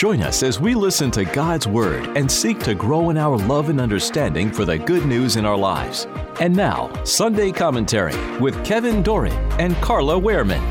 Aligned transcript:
Join 0.00 0.22
us 0.22 0.42
as 0.42 0.58
we 0.58 0.74
listen 0.74 1.10
to 1.10 1.26
God's 1.26 1.68
Word 1.68 2.16
and 2.16 2.32
seek 2.32 2.58
to 2.60 2.74
grow 2.74 3.10
in 3.10 3.18
our 3.18 3.36
love 3.36 3.68
and 3.68 3.78
understanding 3.78 4.50
for 4.50 4.64
the 4.64 4.78
good 4.78 5.04
news 5.04 5.36
in 5.36 5.44
our 5.44 5.58
lives. 5.58 6.06
And 6.40 6.56
now, 6.56 6.90
Sunday 7.04 7.52
Commentary 7.52 8.16
with 8.38 8.64
Kevin 8.64 9.02
Doran 9.02 9.34
and 9.60 9.76
Carla 9.82 10.18
Wehrman. 10.18 10.62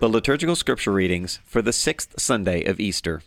The 0.00 0.10
liturgical 0.10 0.54
scripture 0.54 0.92
readings 0.92 1.40
for 1.46 1.62
the 1.62 1.72
sixth 1.72 2.20
Sunday 2.20 2.64
of 2.64 2.78
Easter. 2.78 3.22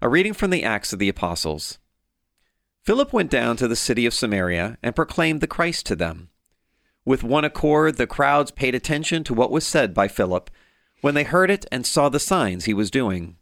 A 0.00 0.08
reading 0.08 0.32
from 0.32 0.52
the 0.52 0.64
Acts 0.64 0.94
of 0.94 0.98
the 0.98 1.10
Apostles. 1.10 1.78
Philip 2.82 3.12
went 3.12 3.30
down 3.30 3.58
to 3.58 3.68
the 3.68 3.76
city 3.76 4.06
of 4.06 4.14
Samaria 4.14 4.78
and 4.82 4.96
proclaimed 4.96 5.42
the 5.42 5.46
Christ 5.46 5.84
to 5.84 5.96
them. 5.96 6.30
With 7.04 7.22
one 7.22 7.44
accord, 7.44 7.96
the 7.96 8.06
crowds 8.06 8.50
paid 8.50 8.74
attention 8.74 9.24
to 9.24 9.34
what 9.34 9.50
was 9.50 9.66
said 9.66 9.92
by 9.92 10.08
Philip 10.08 10.50
when 11.02 11.14
they 11.14 11.24
heard 11.24 11.50
it 11.50 11.66
and 11.70 11.84
saw 11.84 12.08
the 12.08 12.18
signs 12.18 12.64
he 12.64 12.72
was 12.72 12.90
doing. 12.90 13.36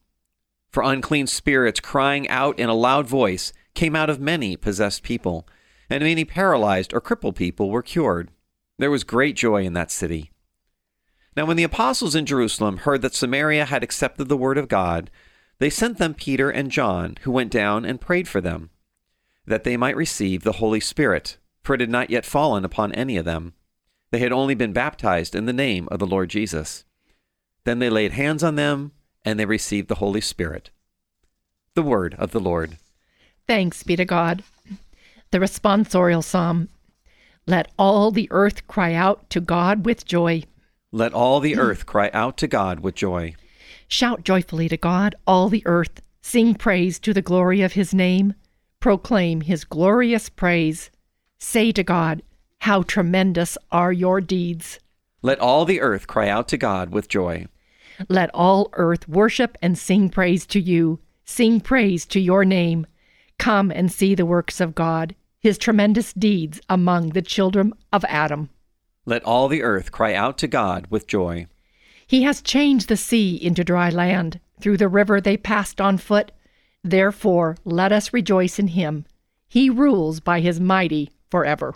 For 0.68 0.82
unclean 0.82 1.28
spirits, 1.28 1.78
crying 1.78 2.28
out 2.28 2.58
in 2.58 2.68
a 2.68 2.74
loud 2.74 3.06
voice, 3.06 3.52
came 3.74 3.94
out 3.94 4.10
of 4.10 4.18
many 4.18 4.56
possessed 4.56 5.04
people, 5.04 5.46
and 5.88 6.02
many 6.02 6.24
paralyzed 6.24 6.92
or 6.92 7.00
crippled 7.00 7.36
people 7.36 7.70
were 7.70 7.82
cured. 7.82 8.30
There 8.78 8.90
was 8.90 9.04
great 9.04 9.36
joy 9.36 9.62
in 9.62 9.74
that 9.74 9.92
city. 9.92 10.32
Now, 11.36 11.46
when 11.46 11.56
the 11.56 11.62
apostles 11.62 12.14
in 12.14 12.26
Jerusalem 12.26 12.78
heard 12.78 13.00
that 13.02 13.14
Samaria 13.14 13.66
had 13.66 13.84
accepted 13.84 14.28
the 14.28 14.36
word 14.36 14.58
of 14.58 14.68
God, 14.68 15.10
they 15.58 15.70
sent 15.70 15.98
them 15.98 16.14
Peter 16.14 16.50
and 16.50 16.70
John, 16.70 17.16
who 17.22 17.30
went 17.30 17.52
down 17.52 17.84
and 17.84 18.00
prayed 18.00 18.26
for 18.26 18.40
them, 18.40 18.70
that 19.46 19.62
they 19.62 19.76
might 19.76 19.96
receive 19.96 20.42
the 20.42 20.52
Holy 20.52 20.80
Spirit, 20.80 21.38
for 21.62 21.74
it 21.74 21.80
had 21.80 21.90
not 21.90 22.10
yet 22.10 22.26
fallen 22.26 22.64
upon 22.64 22.92
any 22.92 23.16
of 23.16 23.24
them. 23.24 23.54
They 24.12 24.18
had 24.18 24.30
only 24.30 24.54
been 24.54 24.74
baptized 24.74 25.34
in 25.34 25.46
the 25.46 25.54
name 25.54 25.88
of 25.90 25.98
the 25.98 26.06
Lord 26.06 26.28
Jesus. 26.28 26.84
Then 27.64 27.78
they 27.78 27.88
laid 27.88 28.12
hands 28.12 28.44
on 28.44 28.56
them, 28.56 28.92
and 29.24 29.40
they 29.40 29.46
received 29.46 29.88
the 29.88 29.96
Holy 29.96 30.20
Spirit. 30.20 30.70
The 31.74 31.82
word 31.82 32.14
of 32.18 32.30
the 32.30 32.38
Lord. 32.38 32.76
Thanks 33.48 33.82
be 33.82 33.96
to 33.96 34.04
God. 34.04 34.44
The 35.30 35.38
responsorial 35.38 36.22
psalm. 36.22 36.68
Let 37.46 37.72
all 37.78 38.10
the 38.10 38.28
earth 38.30 38.66
cry 38.68 38.92
out 38.92 39.30
to 39.30 39.40
God 39.40 39.86
with 39.86 40.04
joy. 40.04 40.44
Let 40.92 41.14
all 41.14 41.40
the 41.40 41.56
earth 41.56 41.86
cry 41.86 42.10
out 42.12 42.36
to 42.36 42.46
God 42.46 42.80
with 42.80 42.94
joy. 42.94 43.34
Shout 43.88 44.24
joyfully 44.24 44.68
to 44.68 44.76
God, 44.76 45.14
all 45.26 45.48
the 45.48 45.66
earth. 45.66 46.02
Sing 46.20 46.54
praise 46.54 46.98
to 46.98 47.14
the 47.14 47.22
glory 47.22 47.62
of 47.62 47.72
his 47.72 47.94
name. 47.94 48.34
Proclaim 48.78 49.40
his 49.40 49.64
glorious 49.64 50.28
praise. 50.28 50.90
Say 51.38 51.72
to 51.72 51.82
God, 51.82 52.22
How 52.62 52.82
tremendous 52.82 53.58
are 53.72 53.92
your 53.92 54.20
deeds. 54.20 54.78
Let 55.20 55.40
all 55.40 55.64
the 55.64 55.80
earth 55.80 56.06
cry 56.06 56.28
out 56.28 56.46
to 56.46 56.56
God 56.56 56.90
with 56.90 57.08
joy. 57.08 57.46
Let 58.08 58.30
all 58.32 58.70
earth 58.74 59.08
worship 59.08 59.58
and 59.60 59.76
sing 59.76 60.08
praise 60.08 60.46
to 60.46 60.60
you. 60.60 61.00
Sing 61.24 61.60
praise 61.60 62.06
to 62.06 62.20
your 62.20 62.44
name. 62.44 62.86
Come 63.36 63.72
and 63.72 63.90
see 63.90 64.14
the 64.14 64.24
works 64.24 64.60
of 64.60 64.76
God, 64.76 65.16
his 65.40 65.58
tremendous 65.58 66.12
deeds 66.12 66.60
among 66.68 67.08
the 67.08 67.20
children 67.20 67.72
of 67.92 68.04
Adam. 68.04 68.48
Let 69.06 69.24
all 69.24 69.48
the 69.48 69.64
earth 69.64 69.90
cry 69.90 70.14
out 70.14 70.38
to 70.38 70.46
God 70.46 70.86
with 70.88 71.08
joy. 71.08 71.48
He 72.06 72.22
has 72.22 72.40
changed 72.40 72.88
the 72.88 72.96
sea 72.96 73.34
into 73.34 73.64
dry 73.64 73.90
land. 73.90 74.38
Through 74.60 74.76
the 74.76 74.86
river 74.86 75.20
they 75.20 75.36
passed 75.36 75.80
on 75.80 75.98
foot. 75.98 76.30
Therefore, 76.84 77.56
let 77.64 77.90
us 77.90 78.12
rejoice 78.12 78.60
in 78.60 78.68
him. 78.68 79.04
He 79.48 79.68
rules 79.68 80.20
by 80.20 80.38
his 80.38 80.60
mighty 80.60 81.10
forever. 81.28 81.74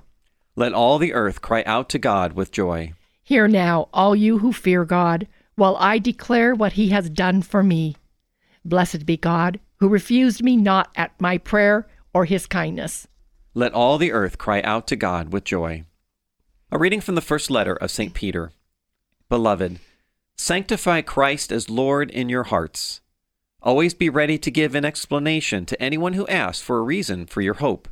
Let 0.58 0.72
all 0.72 0.98
the 0.98 1.12
earth 1.12 1.42
cry 1.42 1.62
out 1.66 1.90
to 1.90 1.98
God 1.98 2.32
with 2.32 2.50
joy. 2.50 2.94
Hear 3.22 3.46
now, 3.46 3.90
all 3.92 4.16
you 4.16 4.38
who 4.38 4.54
fear 4.54 4.86
God, 4.86 5.28
while 5.54 5.76
I 5.78 5.98
declare 5.98 6.54
what 6.54 6.72
he 6.72 6.88
has 6.88 7.10
done 7.10 7.42
for 7.42 7.62
me. 7.62 7.96
Blessed 8.64 9.04
be 9.04 9.18
God, 9.18 9.60
who 9.76 9.88
refused 9.88 10.42
me 10.42 10.56
not 10.56 10.90
at 10.96 11.20
my 11.20 11.36
prayer 11.36 11.86
or 12.14 12.24
his 12.24 12.46
kindness. 12.46 13.06
Let 13.52 13.74
all 13.74 13.98
the 13.98 14.12
earth 14.12 14.38
cry 14.38 14.62
out 14.62 14.86
to 14.86 14.96
God 14.96 15.30
with 15.30 15.44
joy. 15.44 15.84
A 16.72 16.78
reading 16.78 17.02
from 17.02 17.16
the 17.16 17.20
first 17.20 17.50
letter 17.50 17.74
of 17.74 17.90
St. 17.90 18.14
Peter. 18.14 18.52
Beloved, 19.28 19.78
sanctify 20.36 21.02
Christ 21.02 21.52
as 21.52 21.68
Lord 21.68 22.10
in 22.10 22.30
your 22.30 22.44
hearts. 22.44 23.02
Always 23.62 23.92
be 23.92 24.08
ready 24.08 24.38
to 24.38 24.50
give 24.50 24.74
an 24.74 24.86
explanation 24.86 25.66
to 25.66 25.82
anyone 25.82 26.14
who 26.14 26.26
asks 26.28 26.62
for 26.62 26.78
a 26.78 26.82
reason 26.82 27.26
for 27.26 27.42
your 27.42 27.54
hope. 27.54 27.88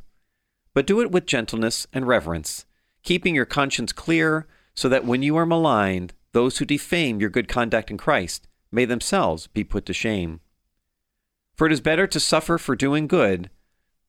But 0.75 0.85
do 0.85 1.01
it 1.01 1.09
with 1.09 1.25
gentleness 1.25 1.87
and 1.91 2.05
reverence, 2.05 2.65
keeping 3.01 3.33
your 3.33 3.45
conscience 3.45 3.91
clear, 3.91 4.45
so 4.75 4.87
that 4.89 5.05
when 5.05 5.23
you 5.23 5.35
are 5.37 5.45
maligned, 5.45 6.13
those 6.33 6.57
who 6.57 6.65
defame 6.65 7.19
your 7.19 7.29
good 7.29 7.47
conduct 7.47 7.89
in 7.89 7.97
Christ 7.97 8.47
may 8.71 8.83
themselves 8.83 9.47
be 9.47 9.63
put 9.63 9.85
to 9.87 9.93
shame. 9.93 10.41
For 11.55 11.65
it 11.65 11.71
is 11.71 11.79
better 11.79 12.05
to 12.07 12.19
suffer 12.19 12.57
for 12.57 12.75
doing 12.75 13.07
good, 13.07 13.49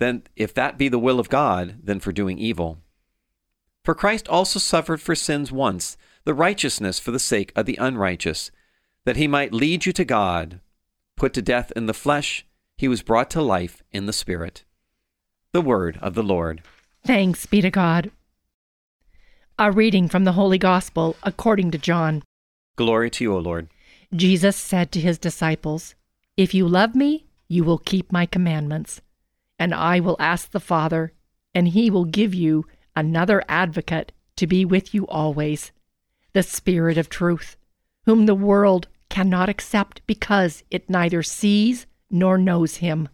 than 0.00 0.24
if 0.34 0.52
that 0.54 0.76
be 0.76 0.88
the 0.88 0.98
will 0.98 1.20
of 1.20 1.28
God, 1.28 1.78
than 1.84 2.00
for 2.00 2.10
doing 2.10 2.36
evil. 2.36 2.80
For 3.84 3.94
Christ 3.94 4.26
also 4.26 4.58
suffered 4.58 5.00
for 5.00 5.14
sins 5.14 5.52
once, 5.52 5.96
the 6.24 6.34
righteousness 6.34 6.98
for 6.98 7.12
the 7.12 7.20
sake 7.20 7.52
of 7.54 7.66
the 7.66 7.78
unrighteous, 7.80 8.50
that 9.04 9.16
he 9.16 9.28
might 9.28 9.54
lead 9.54 9.86
you 9.86 9.92
to 9.92 10.04
God. 10.04 10.60
Put 11.16 11.32
to 11.34 11.42
death 11.42 11.72
in 11.76 11.86
the 11.86 11.94
flesh, 11.94 12.44
he 12.76 12.88
was 12.88 13.02
brought 13.02 13.30
to 13.30 13.40
life 13.40 13.84
in 13.92 14.06
the 14.06 14.12
Spirit. 14.12 14.64
The 15.52 15.60
word 15.60 15.98
of 16.02 16.14
the 16.14 16.22
Lord. 16.22 16.62
Thanks 17.04 17.46
be 17.46 17.60
to 17.60 17.70
God. 17.70 18.10
A 19.58 19.72
reading 19.72 20.08
from 20.08 20.24
the 20.24 20.32
Holy 20.32 20.58
Gospel 20.58 21.16
according 21.22 21.70
to 21.70 21.78
John. 21.78 22.22
Glory 22.76 23.10
to 23.10 23.24
you, 23.24 23.34
O 23.34 23.38
Lord. 23.38 23.68
Jesus 24.14 24.56
said 24.56 24.92
to 24.92 25.00
his 25.00 25.18
disciples, 25.18 25.94
If 26.36 26.52
you 26.52 26.68
love 26.68 26.94
me, 26.94 27.26
you 27.48 27.64
will 27.64 27.78
keep 27.78 28.12
my 28.12 28.26
commandments. 28.26 29.00
And 29.58 29.72
I 29.72 30.00
will 30.00 30.16
ask 30.18 30.50
the 30.50 30.60
Father, 30.60 31.12
and 31.54 31.68
he 31.68 31.90
will 31.90 32.04
give 32.04 32.34
you 32.34 32.66
another 32.94 33.42
advocate 33.48 34.12
to 34.36 34.46
be 34.46 34.64
with 34.64 34.92
you 34.92 35.06
always, 35.06 35.72
the 36.34 36.42
Spirit 36.42 36.98
of 36.98 37.08
truth, 37.08 37.56
whom 38.04 38.26
the 38.26 38.34
world 38.34 38.88
cannot 39.08 39.48
accept 39.48 40.02
because 40.06 40.64
it 40.70 40.90
neither 40.90 41.22
sees 41.22 41.86
nor 42.10 42.36
knows 42.36 42.76
him. 42.76 43.08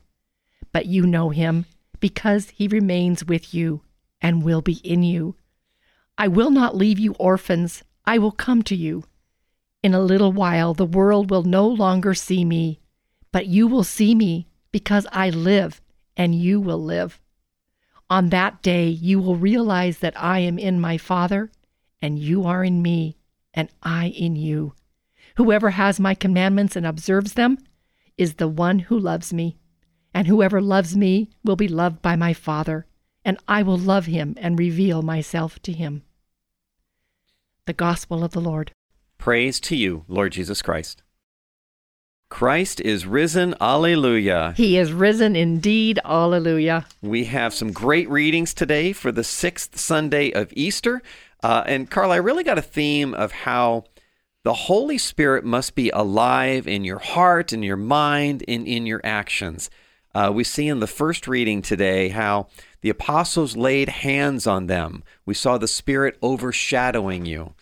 But 0.72 0.86
you 0.86 1.06
know 1.06 1.30
him 1.30 1.66
because 2.02 2.50
he 2.50 2.66
remains 2.66 3.24
with 3.24 3.54
you 3.54 3.80
and 4.20 4.42
will 4.42 4.60
be 4.60 4.80
in 4.84 5.04
you. 5.04 5.36
I 6.18 6.26
will 6.26 6.50
not 6.50 6.76
leave 6.76 6.98
you 6.98 7.14
orphans, 7.14 7.84
I 8.04 8.18
will 8.18 8.32
come 8.32 8.62
to 8.64 8.74
you. 8.74 9.04
In 9.84 9.94
a 9.94 10.02
little 10.02 10.32
while 10.32 10.74
the 10.74 10.84
world 10.84 11.30
will 11.30 11.44
no 11.44 11.66
longer 11.66 12.12
see 12.12 12.44
me, 12.44 12.80
but 13.30 13.46
you 13.46 13.68
will 13.68 13.84
see 13.84 14.16
me 14.16 14.48
because 14.72 15.06
I 15.12 15.30
live, 15.30 15.80
and 16.16 16.34
you 16.34 16.60
will 16.60 16.82
live. 16.82 17.20
On 18.10 18.30
that 18.30 18.62
day 18.62 18.88
you 18.88 19.20
will 19.20 19.36
realize 19.36 19.98
that 19.98 20.20
I 20.20 20.40
am 20.40 20.58
in 20.58 20.80
my 20.80 20.98
Father, 20.98 21.52
and 22.02 22.18
you 22.18 22.44
are 22.44 22.64
in 22.64 22.82
me, 22.82 23.16
and 23.54 23.68
I 23.80 24.08
in 24.08 24.34
you. 24.34 24.74
Whoever 25.36 25.70
has 25.70 26.00
my 26.00 26.14
commandments 26.14 26.74
and 26.74 26.84
observes 26.84 27.34
them 27.34 27.58
is 28.18 28.34
the 28.34 28.48
one 28.48 28.80
who 28.80 28.98
loves 28.98 29.32
me. 29.32 29.56
And 30.14 30.26
whoever 30.26 30.60
loves 30.60 30.96
me 30.96 31.30
will 31.44 31.56
be 31.56 31.68
loved 31.68 32.02
by 32.02 32.16
my 32.16 32.34
Father, 32.34 32.86
and 33.24 33.38
I 33.48 33.62
will 33.62 33.78
love 33.78 34.06
him 34.06 34.34
and 34.36 34.58
reveal 34.58 35.02
myself 35.02 35.60
to 35.62 35.72
him. 35.72 36.02
The 37.66 37.72
Gospel 37.72 38.24
of 38.24 38.32
the 38.32 38.40
Lord. 38.40 38.72
Praise 39.18 39.60
to 39.60 39.76
you, 39.76 40.04
Lord 40.08 40.32
Jesus 40.32 40.62
Christ. 40.62 41.02
Christ 42.28 42.80
is 42.80 43.06
risen. 43.06 43.54
Alleluia. 43.60 44.54
He 44.56 44.78
is 44.78 44.90
risen 44.90 45.36
indeed. 45.36 46.00
Alleluia. 46.02 46.86
We 47.02 47.24
have 47.24 47.52
some 47.52 47.72
great 47.72 48.08
readings 48.08 48.54
today 48.54 48.94
for 48.94 49.12
the 49.12 49.22
sixth 49.22 49.78
Sunday 49.78 50.32
of 50.32 50.50
Easter. 50.56 51.02
Uh, 51.42 51.62
and 51.66 51.90
Carl, 51.90 52.10
I 52.10 52.16
really 52.16 52.42
got 52.42 52.56
a 52.56 52.62
theme 52.62 53.12
of 53.12 53.32
how 53.32 53.84
the 54.44 54.54
Holy 54.54 54.96
Spirit 54.96 55.44
must 55.44 55.74
be 55.74 55.90
alive 55.90 56.66
in 56.66 56.84
your 56.84 56.98
heart, 56.98 57.52
in 57.52 57.62
your 57.62 57.76
mind, 57.76 58.42
and 58.48 58.66
in 58.66 58.86
your 58.86 59.02
actions. 59.04 59.70
Uh, 60.14 60.30
we 60.34 60.44
see 60.44 60.68
in 60.68 60.80
the 60.80 60.86
first 60.86 61.26
reading 61.26 61.62
today 61.62 62.08
how 62.08 62.48
the 62.82 62.90
apostles 62.90 63.56
laid 63.56 63.88
hands 63.88 64.46
on 64.46 64.66
them. 64.66 65.02
We 65.24 65.34
saw 65.34 65.58
the 65.58 65.68
Spirit 65.68 66.18
overshadowing 66.22 67.24
you. 67.24 67.54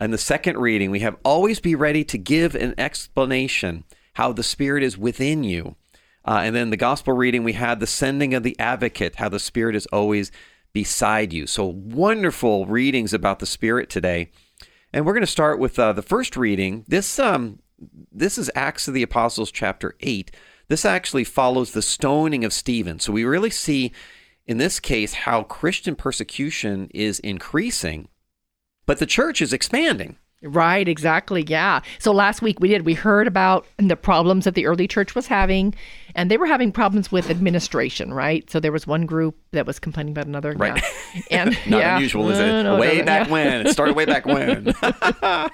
In 0.00 0.10
the 0.10 0.18
second 0.18 0.58
reading, 0.58 0.90
we 0.90 1.00
have 1.00 1.16
always 1.24 1.60
be 1.60 1.74
ready 1.74 2.04
to 2.04 2.18
give 2.18 2.54
an 2.54 2.74
explanation 2.78 3.84
how 4.14 4.32
the 4.32 4.42
Spirit 4.42 4.82
is 4.82 4.96
within 4.96 5.44
you. 5.44 5.76
Uh, 6.24 6.40
and 6.44 6.54
then 6.54 6.70
the 6.70 6.76
gospel 6.76 7.14
reading, 7.14 7.42
we 7.42 7.54
had 7.54 7.80
the 7.80 7.86
sending 7.86 8.34
of 8.34 8.42
the 8.42 8.58
advocate, 8.58 9.16
how 9.16 9.28
the 9.28 9.38
Spirit 9.38 9.74
is 9.74 9.86
always 9.86 10.30
beside 10.72 11.32
you. 11.32 11.46
So 11.46 11.64
wonderful 11.66 12.66
readings 12.66 13.12
about 13.12 13.38
the 13.38 13.46
Spirit 13.46 13.90
today. 13.90 14.30
And 14.92 15.04
we're 15.04 15.14
going 15.14 15.22
to 15.22 15.26
start 15.26 15.58
with 15.58 15.78
uh, 15.78 15.92
the 15.92 16.02
first 16.02 16.36
reading. 16.36 16.84
This 16.86 17.18
um, 17.18 17.60
this 18.10 18.38
is 18.38 18.50
Acts 18.54 18.88
of 18.88 18.94
the 18.94 19.02
Apostles, 19.02 19.50
chapter 19.50 19.94
eight. 20.00 20.30
This 20.68 20.84
actually 20.84 21.24
follows 21.24 21.72
the 21.72 21.82
stoning 21.82 22.44
of 22.44 22.52
Stephen. 22.52 22.98
So 22.98 23.12
we 23.12 23.24
really 23.24 23.50
see 23.50 23.92
in 24.46 24.58
this 24.58 24.80
case 24.80 25.14
how 25.14 25.42
Christian 25.42 25.96
persecution 25.96 26.88
is 26.94 27.18
increasing, 27.20 28.08
but 28.86 28.98
the 28.98 29.06
church 29.06 29.40
is 29.42 29.52
expanding. 29.52 30.16
Right, 30.42 30.86
exactly. 30.86 31.44
Yeah. 31.48 31.80
So 31.98 32.12
last 32.12 32.42
week 32.42 32.60
we 32.60 32.68
did, 32.68 32.86
we 32.86 32.94
heard 32.94 33.26
about 33.26 33.66
the 33.78 33.96
problems 33.96 34.44
that 34.44 34.54
the 34.54 34.66
early 34.66 34.86
church 34.86 35.16
was 35.16 35.26
having, 35.26 35.74
and 36.14 36.30
they 36.30 36.36
were 36.36 36.46
having 36.46 36.70
problems 36.70 37.10
with 37.10 37.28
administration, 37.28 38.14
right? 38.14 38.48
So 38.48 38.60
there 38.60 38.70
was 38.70 38.86
one 38.86 39.04
group 39.04 39.36
that 39.50 39.66
was 39.66 39.80
complaining 39.80 40.12
about 40.12 40.26
another. 40.26 40.52
Right. 40.52 40.76
Yeah. 40.76 40.88
And 41.30 41.58
Not 41.66 41.78
yeah. 41.80 41.96
unusual, 41.96 42.30
is 42.30 42.38
it? 42.38 42.46
No, 42.46 42.62
no, 42.62 42.76
way 42.78 42.98
no, 42.98 43.04
back 43.04 43.26
yeah. 43.26 43.32
when. 43.32 43.66
It 43.66 43.72
started 43.72 43.96
way 43.96 44.04
back 44.04 44.24
when. 44.26 44.72
oh, 44.82 45.48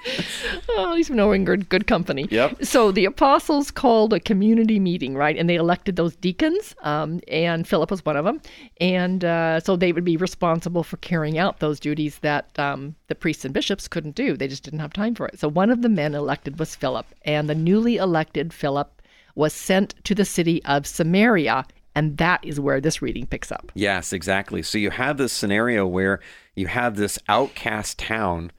at 0.69 0.93
least 0.93 1.09
we 1.09 1.15
know 1.15 1.27
we're 1.27 1.35
in 1.35 1.45
good, 1.45 1.69
good 1.69 1.87
company. 1.87 2.27
Yep. 2.29 2.65
So 2.65 2.91
the 2.91 3.05
apostles 3.05 3.71
called 3.71 4.13
a 4.13 4.19
community 4.19 4.79
meeting, 4.79 5.15
right? 5.15 5.37
And 5.37 5.49
they 5.49 5.55
elected 5.55 5.95
those 5.95 6.15
deacons, 6.17 6.75
um, 6.81 7.21
and 7.27 7.67
Philip 7.67 7.89
was 7.89 8.05
one 8.05 8.15
of 8.15 8.25
them. 8.25 8.41
And 8.79 9.23
uh, 9.23 9.59
so 9.61 9.75
they 9.75 9.91
would 9.91 10.05
be 10.05 10.17
responsible 10.17 10.83
for 10.83 10.97
carrying 10.97 11.37
out 11.37 11.59
those 11.59 11.79
duties 11.79 12.19
that 12.19 12.57
um, 12.59 12.95
the 13.07 13.15
priests 13.15 13.45
and 13.45 13.53
bishops 13.53 13.87
couldn't 13.87 14.15
do. 14.15 14.37
They 14.37 14.47
just 14.47 14.63
didn't 14.63 14.74
have 14.79 14.93
time 14.93 15.15
for 15.15 15.27
it. 15.27 15.39
So 15.39 15.47
one 15.47 15.69
of 15.69 15.81
the 15.81 15.89
men 15.89 16.15
elected 16.15 16.59
was 16.59 16.75
Philip, 16.75 17.05
and 17.23 17.49
the 17.49 17.55
newly 17.55 17.97
elected 17.97 18.53
Philip 18.53 19.01
was 19.35 19.53
sent 19.53 19.95
to 20.05 20.15
the 20.15 20.25
city 20.25 20.63
of 20.65 20.87
Samaria. 20.87 21.65
And 21.97 22.17
that 22.17 22.43
is 22.43 22.59
where 22.59 22.81
this 22.81 23.01
reading 23.01 23.25
picks 23.25 23.51
up. 23.51 23.71
Yes, 23.73 24.11
exactly. 24.11 24.61
So 24.61 24.77
you 24.77 24.89
have 24.91 25.17
this 25.17 25.31
scenario 25.31 25.87
where 25.87 26.19
you 26.55 26.67
have 26.67 26.95
this 26.97 27.17
outcast 27.29 27.97
town, 27.97 28.51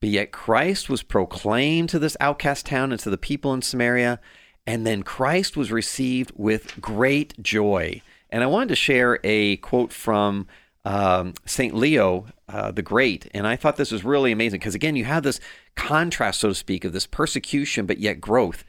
but 0.00 0.08
yet 0.08 0.32
Christ 0.32 0.88
was 0.90 1.02
proclaimed 1.02 1.88
to 1.90 1.98
this 2.00 2.16
outcast 2.18 2.66
town 2.66 2.90
and 2.90 3.00
to 3.00 3.10
the 3.10 3.18
people 3.18 3.54
in 3.54 3.62
Samaria, 3.62 4.18
and 4.66 4.86
then 4.86 5.02
Christ 5.02 5.56
was 5.56 5.70
received 5.70 6.32
with 6.34 6.80
great 6.80 7.40
joy. 7.40 8.02
And 8.28 8.42
I 8.42 8.46
wanted 8.46 8.68
to 8.70 8.76
share 8.76 9.20
a 9.24 9.56
quote 9.58 9.92
from 9.92 10.46
um, 10.84 11.34
St. 11.44 11.74
Leo 11.74 12.26
uh, 12.48 12.70
the 12.70 12.82
Great, 12.82 13.28
and 13.34 13.46
I 13.46 13.56
thought 13.56 13.76
this 13.76 13.92
was 13.92 14.04
really 14.04 14.32
amazing 14.32 14.60
because, 14.60 14.74
again, 14.74 14.96
you 14.96 15.04
have 15.04 15.22
this 15.22 15.40
contrast, 15.76 16.40
so 16.40 16.48
to 16.48 16.54
speak, 16.54 16.84
of 16.84 16.92
this 16.92 17.06
persecution, 17.06 17.86
but 17.86 17.98
yet 17.98 18.20
growth. 18.20 18.64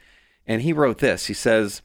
And 0.46 0.62
he 0.62 0.72
wrote 0.72 0.98
this 0.98 1.26
He 1.26 1.34
says, 1.34 1.82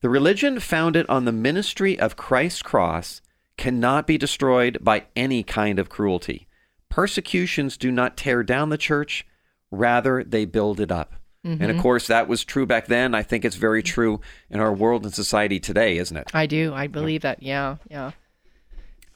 the 0.00 0.10
religion 0.10 0.60
founded 0.60 1.06
on 1.08 1.24
the 1.24 1.32
ministry 1.32 1.98
of 1.98 2.16
Christ's 2.16 2.62
cross 2.62 3.22
cannot 3.56 4.06
be 4.06 4.18
destroyed 4.18 4.78
by 4.80 5.04
any 5.16 5.42
kind 5.42 5.78
of 5.78 5.88
cruelty. 5.88 6.46
Persecutions 6.88 7.76
do 7.76 7.90
not 7.90 8.16
tear 8.16 8.42
down 8.42 8.68
the 8.68 8.78
church, 8.78 9.26
rather, 9.70 10.22
they 10.22 10.44
build 10.44 10.80
it 10.80 10.92
up. 10.92 11.14
And 11.46 11.70
of 11.70 11.76
course, 11.78 12.06
that 12.06 12.26
was 12.26 12.42
true 12.42 12.64
back 12.64 12.86
then. 12.86 13.14
I 13.14 13.22
think 13.22 13.44
it's 13.44 13.56
very 13.56 13.82
true 13.82 14.22
in 14.48 14.60
our 14.60 14.72
world 14.72 15.04
and 15.04 15.12
society 15.12 15.60
today, 15.60 15.98
isn't 15.98 16.16
it? 16.16 16.30
I 16.32 16.46
do. 16.46 16.72
I 16.74 16.86
believe 16.86 17.20
that. 17.20 17.42
Yeah. 17.42 17.76
Yeah. 17.90 18.12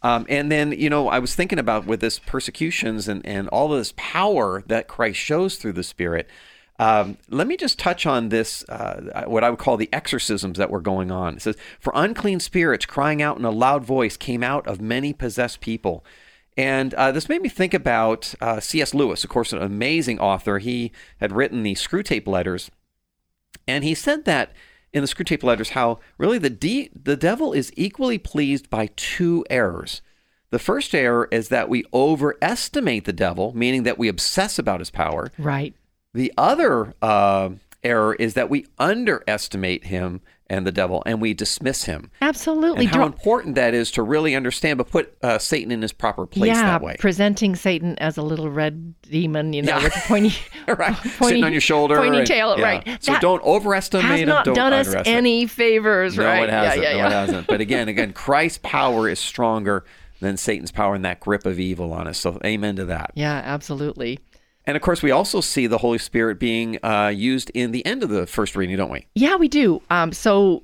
Um, 0.02 0.26
and 0.28 0.50
then, 0.50 0.72
you 0.72 0.88
know, 0.88 1.08
I 1.08 1.18
was 1.18 1.34
thinking 1.34 1.58
about 1.58 1.86
with 1.86 2.00
this 2.00 2.18
persecutions 2.18 3.08
and, 3.08 3.24
and 3.26 3.48
all 3.48 3.72
of 3.72 3.78
this 3.78 3.92
power 3.96 4.62
that 4.66 4.86
Christ 4.86 5.18
shows 5.18 5.56
through 5.56 5.72
the 5.72 5.82
Spirit. 5.82 6.28
Um, 6.78 7.18
let 7.28 7.48
me 7.48 7.56
just 7.56 7.78
touch 7.78 8.06
on 8.06 8.28
this, 8.28 8.64
uh, 8.68 9.24
what 9.26 9.42
I 9.42 9.50
would 9.50 9.58
call 9.58 9.76
the 9.76 9.88
exorcisms 9.92 10.58
that 10.58 10.70
were 10.70 10.80
going 10.80 11.10
on. 11.10 11.34
It 11.34 11.42
says, 11.42 11.56
For 11.80 11.92
unclean 11.96 12.38
spirits 12.38 12.86
crying 12.86 13.20
out 13.20 13.38
in 13.38 13.44
a 13.44 13.50
loud 13.50 13.84
voice 13.84 14.16
came 14.16 14.44
out 14.44 14.66
of 14.68 14.80
many 14.80 15.12
possessed 15.12 15.60
people. 15.60 16.04
And 16.56 16.94
uh, 16.94 17.12
this 17.12 17.28
made 17.28 17.42
me 17.42 17.48
think 17.48 17.74
about 17.74 18.34
uh, 18.40 18.60
C.S. 18.60 18.94
Lewis, 18.94 19.24
of 19.24 19.30
course, 19.30 19.52
an 19.52 19.62
amazing 19.62 20.20
author. 20.20 20.58
He 20.58 20.92
had 21.20 21.32
written 21.32 21.62
the 21.62 21.74
Screwtape 21.74 22.26
Letters. 22.26 22.70
And 23.66 23.84
he 23.84 23.94
said 23.94 24.24
that 24.24 24.52
in 24.92 25.02
the 25.02 25.08
Screwtape 25.08 25.42
Letters 25.42 25.70
how 25.70 26.00
really 26.16 26.38
the, 26.38 26.50
de- 26.50 26.90
the 26.94 27.16
devil 27.16 27.52
is 27.52 27.72
equally 27.76 28.18
pleased 28.18 28.70
by 28.70 28.88
two 28.96 29.44
errors. 29.50 30.02
The 30.50 30.58
first 30.58 30.94
error 30.94 31.28
is 31.30 31.48
that 31.48 31.68
we 31.68 31.84
overestimate 31.92 33.04
the 33.04 33.12
devil, 33.12 33.52
meaning 33.54 33.82
that 33.82 33.98
we 33.98 34.08
obsess 34.08 34.58
about 34.58 34.80
his 34.80 34.90
power. 34.90 35.30
Right. 35.38 35.74
The 36.14 36.32
other 36.38 36.94
uh, 37.02 37.50
error 37.84 38.14
is 38.14 38.34
that 38.34 38.50
we 38.50 38.66
underestimate 38.78 39.84
him 39.84 40.20
and 40.50 40.66
the 40.66 40.72
devil 40.72 41.02
and 41.04 41.20
we 41.20 41.34
dismiss 41.34 41.84
him. 41.84 42.10
Absolutely. 42.22 42.86
And 42.86 42.94
how 42.94 43.04
important 43.04 43.54
that 43.56 43.74
is 43.74 43.90
to 43.92 44.02
really 44.02 44.34
understand, 44.34 44.78
but 44.78 44.88
put 44.88 45.14
uh, 45.22 45.38
Satan 45.38 45.70
in 45.70 45.82
his 45.82 45.92
proper 45.92 46.26
place 46.26 46.48
yeah, 46.48 46.62
that 46.62 46.82
way. 46.82 46.96
presenting 46.98 47.54
Satan 47.54 47.98
as 47.98 48.16
a 48.16 48.22
little 48.22 48.50
red 48.50 48.94
demon, 49.02 49.52
you 49.52 49.62
know, 49.62 49.76
Yeah. 49.76 49.82
with 49.84 49.96
a 49.96 50.00
pointy, 50.08 50.34
right. 50.68 50.94
pointy, 50.96 51.10
Sitting 51.26 51.44
on 51.44 51.52
your 51.52 51.60
shoulder. 51.60 51.96
pointy 51.96 52.18
and- 52.18 52.26
tail. 52.26 52.58
yeah. 52.58 52.64
Right. 52.64 53.02
So 53.04 53.12
That 53.12 53.20
don't 53.20 53.42
overestimate 53.44 54.04
has 54.06 54.20
him. 54.20 54.28
not 54.28 54.44
don't 54.46 54.54
done 54.54 54.72
us 54.72 54.94
any 55.04 55.46
favors, 55.46 56.16
No, 56.16 56.24
right? 56.24 56.44
it 56.44 56.50
hasn't. 56.50 56.82
Yeah, 56.82 56.90
yeah, 56.90 56.96
No, 56.96 56.98
yeah. 56.98 57.06
it 57.06 57.12
hasn't. 57.26 57.46
But 57.46 57.60
again, 57.60 57.88
again, 57.88 58.12
Christ's 58.14 58.58
power 58.62 59.08
is 59.08 59.18
stronger 59.18 59.84
than 60.20 60.36
Satan's 60.36 60.72
power 60.72 60.94
and 60.94 61.04
that 61.04 61.20
grip 61.20 61.46
of 61.46 61.60
evil 61.60 61.92
on 61.92 62.08
us. 62.08 62.18
So 62.18 62.40
amen 62.44 62.76
to 62.76 62.86
that. 62.86 63.12
Yeah, 63.14 63.34
absolutely. 63.44 64.18
And 64.68 64.76
of 64.76 64.82
course, 64.82 65.02
we 65.02 65.10
also 65.10 65.40
see 65.40 65.66
the 65.66 65.78
Holy 65.78 65.96
Spirit 65.96 66.38
being 66.38 66.78
uh, 66.84 67.08
used 67.08 67.50
in 67.54 67.72
the 67.72 67.84
end 67.86 68.02
of 68.02 68.10
the 68.10 68.26
first 68.26 68.54
reading, 68.54 68.76
don't 68.76 68.90
we? 68.90 69.06
Yeah, 69.14 69.36
we 69.36 69.48
do. 69.48 69.80
Um, 69.88 70.12
so 70.12 70.62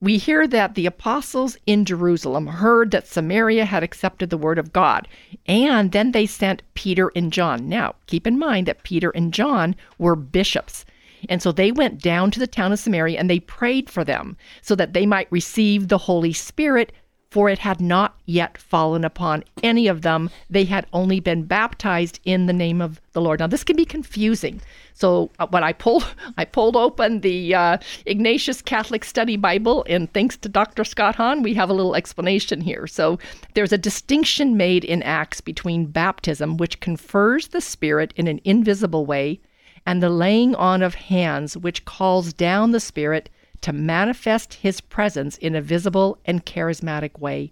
we 0.00 0.16
hear 0.16 0.48
that 0.48 0.76
the 0.76 0.86
apostles 0.86 1.58
in 1.66 1.84
Jerusalem 1.84 2.46
heard 2.46 2.90
that 2.92 3.06
Samaria 3.06 3.66
had 3.66 3.82
accepted 3.82 4.30
the 4.30 4.38
word 4.38 4.58
of 4.58 4.72
God, 4.72 5.06
and 5.44 5.92
then 5.92 6.12
they 6.12 6.24
sent 6.24 6.62
Peter 6.72 7.12
and 7.14 7.30
John. 7.30 7.68
Now, 7.68 7.96
keep 8.06 8.26
in 8.26 8.38
mind 8.38 8.66
that 8.66 8.82
Peter 8.82 9.10
and 9.10 9.30
John 9.34 9.76
were 9.98 10.16
bishops. 10.16 10.86
And 11.28 11.42
so 11.42 11.52
they 11.52 11.70
went 11.70 12.00
down 12.00 12.30
to 12.30 12.40
the 12.40 12.46
town 12.46 12.72
of 12.72 12.78
Samaria 12.78 13.18
and 13.18 13.28
they 13.28 13.40
prayed 13.40 13.90
for 13.90 14.04
them 14.04 14.38
so 14.62 14.74
that 14.74 14.94
they 14.94 15.04
might 15.04 15.30
receive 15.30 15.88
the 15.88 15.98
Holy 15.98 16.32
Spirit, 16.32 16.92
for 17.34 17.48
it 17.48 17.58
had 17.58 17.80
not 17.80 18.14
yet 18.26 18.56
fallen 18.56 19.04
upon 19.04 19.42
any 19.60 19.88
of 19.88 20.02
them. 20.02 20.30
They 20.48 20.66
had 20.66 20.86
only 20.92 21.18
been 21.18 21.42
baptized 21.42 22.20
in 22.24 22.46
the 22.46 22.52
name 22.52 22.80
of 22.80 23.00
the 23.12 23.20
Lord. 23.20 23.40
Now, 23.40 23.48
this 23.48 23.64
can 23.64 23.74
be 23.74 23.84
confusing. 23.84 24.60
So 24.92 25.32
uh, 25.40 25.48
when 25.48 25.64
I 25.64 25.72
pulled, 25.72 26.06
I 26.38 26.44
pulled 26.44 26.76
open 26.76 27.22
the 27.22 27.52
uh, 27.52 27.78
Ignatius 28.06 28.62
Catholic 28.62 29.04
Study 29.04 29.36
Bible, 29.36 29.84
and 29.88 30.12
thanks 30.12 30.36
to 30.36 30.48
Dr. 30.48 30.84
Scott 30.84 31.16
Hahn, 31.16 31.42
we 31.42 31.54
have 31.54 31.70
a 31.70 31.74
little 31.74 31.96
explanation 31.96 32.60
here. 32.60 32.86
So 32.86 33.18
there's 33.54 33.72
a 33.72 33.78
distinction 33.78 34.56
made 34.56 34.84
in 34.84 35.02
Acts 35.02 35.40
between 35.40 35.86
baptism, 35.86 36.56
which 36.56 36.78
confers 36.78 37.48
the 37.48 37.60
Spirit 37.60 38.14
in 38.14 38.28
an 38.28 38.40
invisible 38.44 39.06
way, 39.06 39.40
and 39.84 40.00
the 40.00 40.08
laying 40.08 40.54
on 40.54 40.82
of 40.82 40.94
hands, 40.94 41.56
which 41.56 41.84
calls 41.84 42.32
down 42.32 42.70
the 42.70 42.78
Spirit 42.78 43.28
to 43.64 43.72
manifest 43.72 44.52
His 44.52 44.82
presence 44.82 45.38
in 45.38 45.54
a 45.54 45.62
visible 45.62 46.18
and 46.26 46.44
charismatic 46.44 47.18
way. 47.18 47.50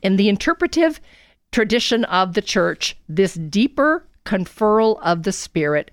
In 0.00 0.14
the 0.14 0.28
interpretive 0.28 1.00
tradition 1.50 2.04
of 2.04 2.34
the 2.34 2.42
church, 2.42 2.96
this 3.08 3.34
deeper 3.34 4.06
conferral 4.24 5.00
of 5.02 5.24
the 5.24 5.32
Spirit 5.32 5.90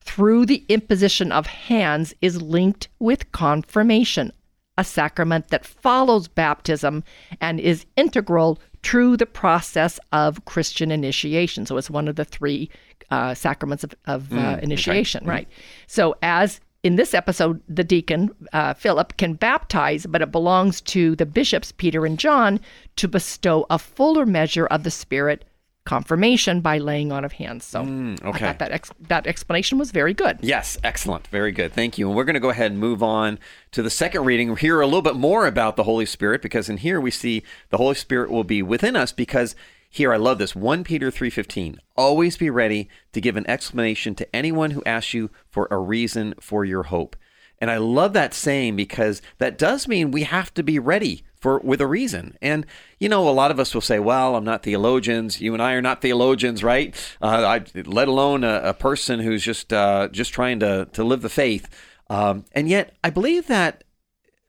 through 0.00 0.46
the 0.46 0.64
imposition 0.68 1.32
of 1.32 1.48
hands 1.48 2.14
is 2.20 2.40
linked 2.40 2.86
with 3.00 3.32
confirmation, 3.32 4.32
a 4.78 4.84
sacrament 4.84 5.48
that 5.48 5.66
follows 5.66 6.28
baptism 6.28 7.02
and 7.40 7.58
is 7.58 7.86
integral 7.96 8.60
to 8.82 9.16
the 9.16 9.26
process 9.26 9.98
of 10.12 10.44
Christian 10.44 10.92
initiation. 10.92 11.66
So 11.66 11.76
it's 11.76 11.90
one 11.90 12.06
of 12.06 12.14
the 12.14 12.24
three 12.24 12.70
uh, 13.10 13.34
sacraments 13.34 13.82
of, 13.82 13.94
of 14.06 14.32
uh, 14.32 14.60
initiation, 14.62 15.26
right? 15.26 15.48
So 15.88 16.14
as 16.22 16.60
in 16.82 16.96
this 16.96 17.14
episode, 17.14 17.60
the 17.68 17.84
deacon, 17.84 18.30
uh, 18.52 18.74
Philip, 18.74 19.16
can 19.16 19.34
baptize, 19.34 20.04
but 20.06 20.20
it 20.22 20.32
belongs 20.32 20.80
to 20.82 21.14
the 21.16 21.26
bishops, 21.26 21.70
Peter 21.72 22.04
and 22.04 22.18
John, 22.18 22.58
to 22.96 23.06
bestow 23.08 23.66
a 23.70 23.78
fuller 23.78 24.26
measure 24.26 24.66
of 24.66 24.82
the 24.82 24.90
Spirit 24.90 25.44
confirmation 25.84 26.60
by 26.60 26.78
laying 26.78 27.10
on 27.10 27.24
of 27.24 27.32
hands. 27.32 27.64
So 27.64 27.80
I 27.80 27.84
Mm, 27.84 28.24
okay. 28.24 28.38
thought 28.46 28.58
that, 28.60 28.70
ex- 28.70 28.92
that 29.08 29.26
explanation 29.26 29.78
was 29.78 29.90
very 29.90 30.14
good. 30.14 30.38
Yes, 30.40 30.78
excellent. 30.84 31.26
Very 31.26 31.50
good. 31.50 31.72
Thank 31.72 31.98
you. 31.98 32.06
And 32.06 32.16
we're 32.16 32.22
going 32.24 32.34
to 32.34 32.40
go 32.40 32.50
ahead 32.50 32.70
and 32.70 32.80
move 32.80 33.02
on 33.02 33.38
to 33.72 33.82
the 33.82 33.90
second 33.90 34.24
reading. 34.24 34.54
Hear 34.56 34.80
a 34.80 34.86
little 34.86 35.02
bit 35.02 35.16
more 35.16 35.44
about 35.46 35.76
the 35.76 35.82
Holy 35.82 36.06
Spirit 36.06 36.40
because 36.40 36.68
in 36.68 36.76
here 36.78 37.00
we 37.00 37.10
see 37.10 37.42
the 37.70 37.78
Holy 37.78 37.96
Spirit 37.96 38.30
will 38.30 38.44
be 38.44 38.62
within 38.62 38.94
us 38.94 39.12
because 39.12 39.56
here 39.94 40.10
I 40.10 40.16
love 40.16 40.38
this 40.38 40.56
1 40.56 40.84
Peter 40.84 41.10
3:15. 41.10 41.78
Always 41.98 42.38
be 42.38 42.48
ready 42.48 42.88
to 43.12 43.20
give 43.20 43.36
an 43.36 43.48
explanation 43.48 44.14
to 44.14 44.34
anyone 44.34 44.70
who 44.70 44.82
asks 44.86 45.12
you 45.12 45.30
for 45.50 45.68
a 45.70 45.76
reason 45.76 46.34
for 46.40 46.64
your 46.64 46.84
hope. 46.84 47.14
And 47.58 47.70
I 47.70 47.76
love 47.76 48.14
that 48.14 48.32
saying 48.32 48.74
because 48.74 49.20
that 49.36 49.58
does 49.58 49.86
mean 49.86 50.10
we 50.10 50.22
have 50.22 50.52
to 50.54 50.62
be 50.62 50.78
ready 50.78 51.24
for 51.38 51.58
with 51.58 51.82
a 51.82 51.86
reason. 51.86 52.38
And 52.40 52.64
you 53.00 53.10
know, 53.10 53.28
a 53.28 53.30
lot 53.30 53.50
of 53.50 53.60
us 53.60 53.74
will 53.74 53.82
say, 53.82 53.98
"Well, 53.98 54.34
I'm 54.34 54.44
not 54.44 54.62
theologians. 54.62 55.42
You 55.42 55.52
and 55.52 55.62
I 55.62 55.74
are 55.74 55.82
not 55.82 56.00
theologians, 56.00 56.64
right? 56.64 56.96
Uh, 57.20 57.60
I, 57.60 57.80
let 57.84 58.08
alone 58.08 58.44
a, 58.44 58.62
a, 58.64 58.74
person 58.74 59.20
who's 59.20 59.44
just 59.44 59.74
uh, 59.74 60.08
just 60.10 60.32
trying 60.32 60.58
to 60.60 60.88
to 60.94 61.04
live 61.04 61.20
the 61.20 61.28
faith." 61.28 61.68
Um, 62.08 62.46
and 62.52 62.66
yet, 62.66 62.96
I 63.04 63.10
believe 63.10 63.46
that 63.48 63.84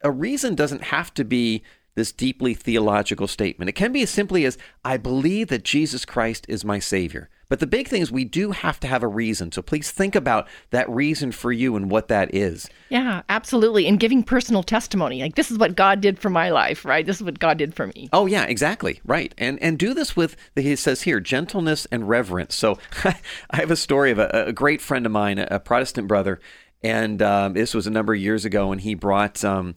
a 0.00 0.10
reason 0.10 0.54
doesn't 0.54 0.84
have 0.84 1.12
to 1.14 1.24
be 1.24 1.62
this 1.94 2.12
deeply 2.12 2.54
theological 2.54 3.28
statement. 3.28 3.68
It 3.68 3.74
can 3.74 3.92
be 3.92 4.02
as 4.02 4.10
simply 4.10 4.44
as, 4.44 4.58
I 4.84 4.96
believe 4.96 5.48
that 5.48 5.64
Jesus 5.64 6.04
Christ 6.04 6.46
is 6.48 6.64
my 6.64 6.78
Savior. 6.78 7.28
But 7.48 7.60
the 7.60 7.66
big 7.66 7.88
thing 7.88 8.02
is, 8.02 8.10
we 8.10 8.24
do 8.24 8.50
have 8.52 8.80
to 8.80 8.86
have 8.88 9.02
a 9.02 9.08
reason. 9.08 9.52
So 9.52 9.62
please 9.62 9.90
think 9.90 10.14
about 10.14 10.48
that 10.70 10.88
reason 10.88 11.30
for 11.30 11.52
you 11.52 11.76
and 11.76 11.90
what 11.90 12.08
that 12.08 12.34
is. 12.34 12.68
Yeah, 12.88 13.22
absolutely. 13.28 13.86
And 13.86 14.00
giving 14.00 14.22
personal 14.22 14.62
testimony. 14.62 15.20
Like, 15.20 15.34
this 15.34 15.50
is 15.50 15.58
what 15.58 15.76
God 15.76 16.00
did 16.00 16.18
for 16.18 16.30
my 16.30 16.50
life, 16.50 16.84
right? 16.84 17.04
This 17.04 17.16
is 17.16 17.22
what 17.22 17.38
God 17.38 17.58
did 17.58 17.74
for 17.74 17.86
me. 17.88 18.08
Oh, 18.12 18.26
yeah, 18.26 18.44
exactly. 18.44 19.00
Right. 19.04 19.34
And 19.38 19.62
and 19.62 19.78
do 19.78 19.94
this 19.94 20.16
with, 20.16 20.36
he 20.56 20.74
says 20.74 21.02
here, 21.02 21.20
gentleness 21.20 21.86
and 21.92 22.08
reverence. 22.08 22.54
So 22.54 22.78
I 23.04 23.16
have 23.52 23.70
a 23.70 23.76
story 23.76 24.10
of 24.10 24.18
a, 24.18 24.46
a 24.48 24.52
great 24.52 24.80
friend 24.80 25.06
of 25.06 25.12
mine, 25.12 25.38
a 25.38 25.60
Protestant 25.60 26.08
brother. 26.08 26.40
And 26.82 27.22
um, 27.22 27.52
this 27.54 27.72
was 27.72 27.86
a 27.86 27.90
number 27.90 28.14
of 28.14 28.20
years 28.20 28.44
ago, 28.44 28.72
and 28.72 28.80
he 28.80 28.94
brought. 28.94 29.44
Um, 29.44 29.74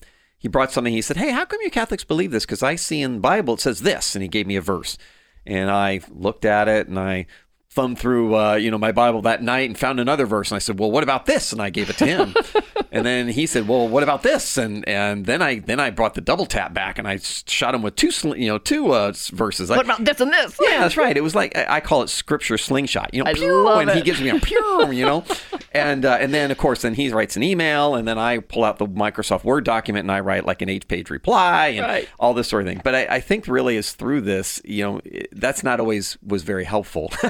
he 0.47 0.49
brought 0.49 0.71
something. 0.71 0.93
He 0.93 1.01
said, 1.01 1.17
"Hey, 1.17 1.31
how 1.31 1.43
come 1.43 1.59
you 1.61 1.69
Catholics 1.69 2.05
believe 2.05 2.31
this? 2.31 2.45
Because 2.45 2.63
I 2.63 2.75
see 2.75 3.01
in 3.01 3.15
the 3.15 3.19
Bible 3.19 3.55
it 3.55 3.59
says 3.59 3.81
this," 3.81 4.15
and 4.15 4.23
he 4.23 4.29
gave 4.29 4.47
me 4.47 4.55
a 4.55 4.61
verse. 4.61 4.97
And 5.45 5.69
I 5.69 5.99
looked 6.09 6.45
at 6.45 6.67
it 6.67 6.87
and 6.87 6.97
I 6.97 7.25
thumbed 7.69 8.00
through, 8.00 8.36
uh, 8.36 8.55
you 8.55 8.71
know, 8.71 8.77
my 8.77 8.91
Bible 8.91 9.21
that 9.21 9.43
night 9.43 9.69
and 9.69 9.77
found 9.77 10.00
another 10.00 10.25
verse. 10.25 10.51
And 10.51 10.55
I 10.55 10.59
said, 10.59 10.79
"Well, 10.79 10.91
what 10.91 11.03
about 11.03 11.25
this?" 11.25 11.51
And 11.51 11.62
I 11.62 11.69
gave 11.69 11.89
it 11.89 11.97
to 11.97 12.05
him. 12.05 12.33
and 12.91 13.05
then 13.05 13.27
he 13.27 13.45
said, 13.45 13.67
"Well, 13.67 13.88
what 13.88 14.03
about 14.03 14.24
this?" 14.24 14.57
And 14.57 14.88
and 14.88 15.25
then 15.25 15.41
I 15.41 15.59
then 15.59 15.79
I 15.79 15.89
brought 15.89 16.15
the 16.15 16.21
double 16.21 16.45
tap 16.45 16.74
back 16.74 16.97
and 16.97 17.07
I 17.07 17.17
shot 17.17 17.75
him 17.75 17.81
with 17.81 17.95
two, 17.95 18.12
you 18.36 18.47
know, 18.47 18.57
two 18.57 18.93
uh, 18.93 19.13
verses. 19.31 19.69
What 19.69 19.86
about 19.86 20.03
this 20.03 20.19
and 20.19 20.33
this? 20.33 20.57
Yeah, 20.62 20.79
that's 20.81 20.97
right. 20.97 21.15
It 21.15 21.21
was 21.21 21.36
like 21.36 21.55
I, 21.55 21.79
call 21.79 22.01
it 22.01 22.09
scripture 22.09 22.57
slingshot. 22.57 23.13
You 23.13 23.24
know, 23.24 23.29
I 23.29 23.33
pew, 23.33 23.63
love 23.63 23.81
and 23.81 23.89
it. 23.89 23.97
he 23.97 24.01
gives 24.01 24.21
me 24.21 24.29
a 24.29 24.39
pew, 24.39 24.91
you 24.91 25.05
know, 25.05 25.24
and 25.71 26.05
uh, 26.05 26.17
and 26.19 26.33
then 26.33 26.51
of 26.51 26.57
course 26.57 26.81
then 26.81 26.95
he 26.95 27.09
writes 27.09 27.36
an 27.36 27.43
email 27.43 27.95
and 27.95 28.07
then 28.07 28.17
I 28.17 28.39
pull 28.39 28.63
out 28.63 28.77
the 28.77 28.88
Microsoft 28.88 29.43
Word 29.43 29.63
document 29.63 30.05
and 30.05 30.12
I 30.12 30.21
write 30.21 30.45
like 30.45 30.62
an 30.62 30.69
eight 30.69 30.88
page 30.88 31.09
reply 31.09 31.67
and 31.67 31.86
right. 31.86 32.09
all 32.19 32.33
this 32.33 32.47
sort 32.47 32.63
of 32.63 32.67
thing. 32.67 32.81
But 32.83 32.95
I, 32.95 33.05
I 33.15 33.19
think 33.19 33.47
really 33.47 33.77
is 33.77 33.93
through 33.93 34.21
this, 34.21 34.62
you 34.65 34.83
know, 34.83 35.01
that's 35.31 35.63
not 35.63 35.79
always 35.79 36.17
was 36.25 36.43
very 36.43 36.63
helpful. 36.63 37.12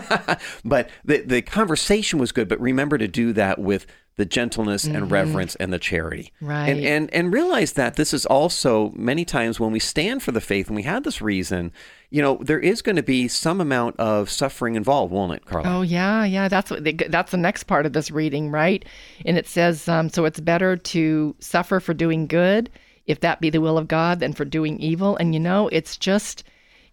but 0.63 0.89
the 1.03 1.21
the 1.21 1.41
conversation 1.41 2.19
was 2.19 2.31
good. 2.31 2.47
But 2.47 2.59
remember 2.59 2.97
to 2.97 3.07
do 3.07 3.33
that 3.33 3.59
with 3.59 3.85
the 4.17 4.25
gentleness 4.25 4.85
mm-hmm. 4.85 4.95
and 4.95 5.11
reverence 5.11 5.55
and 5.55 5.71
the 5.71 5.79
charity. 5.79 6.33
Right. 6.41 6.69
And, 6.69 6.83
and 6.83 7.13
and 7.13 7.33
realize 7.33 7.73
that 7.73 7.95
this 7.95 8.13
is 8.13 8.25
also 8.25 8.91
many 8.95 9.23
times 9.23 9.59
when 9.59 9.71
we 9.71 9.79
stand 9.79 10.23
for 10.23 10.31
the 10.31 10.41
faith 10.41 10.67
and 10.67 10.75
we 10.75 10.83
have 10.83 11.03
this 11.03 11.21
reason, 11.21 11.71
you 12.09 12.21
know, 12.21 12.39
there 12.41 12.59
is 12.59 12.81
going 12.81 12.95
to 12.95 13.03
be 13.03 13.27
some 13.27 13.61
amount 13.61 13.95
of 13.99 14.29
suffering 14.29 14.75
involved, 14.75 15.13
won't 15.13 15.33
it, 15.33 15.45
Carla? 15.45 15.77
Oh 15.77 15.81
yeah, 15.83 16.25
yeah. 16.25 16.47
That's 16.47 16.71
what 16.71 16.83
that's 17.09 17.31
the 17.31 17.37
next 17.37 17.65
part 17.65 17.85
of 17.85 17.93
this 17.93 18.09
reading, 18.09 18.49
right? 18.49 18.83
And 19.25 19.37
it 19.37 19.47
says, 19.47 19.87
um, 19.87 20.09
so 20.09 20.25
it's 20.25 20.39
better 20.39 20.75
to 20.75 21.35
suffer 21.39 21.79
for 21.79 21.93
doing 21.93 22.25
good, 22.25 22.71
if 23.05 23.19
that 23.19 23.39
be 23.39 23.51
the 23.51 23.61
will 23.61 23.77
of 23.77 23.87
God, 23.87 24.19
than 24.19 24.33
for 24.33 24.45
doing 24.45 24.79
evil. 24.79 25.15
And 25.17 25.35
you 25.35 25.39
know, 25.39 25.69
it's 25.71 25.95
just 25.95 26.43